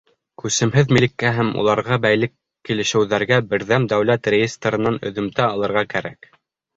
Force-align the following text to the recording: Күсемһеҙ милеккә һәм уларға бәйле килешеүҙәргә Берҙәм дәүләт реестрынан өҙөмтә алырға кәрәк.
Күсемһеҙ 0.43 0.91
милеккә 0.95 1.33
һәм 1.39 1.49
уларға 1.63 1.97
бәйле 2.05 2.29
килешеүҙәргә 2.69 3.37
Берҙәм 3.51 3.85
дәүләт 3.91 4.31
реестрынан 4.37 4.97
өҙөмтә 5.11 5.47
алырға 5.51 5.85
кәрәк. 5.93 6.31